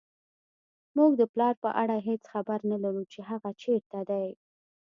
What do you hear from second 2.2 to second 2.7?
خبر